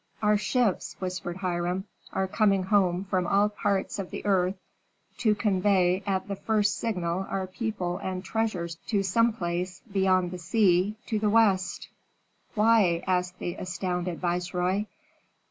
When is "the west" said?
11.19-11.87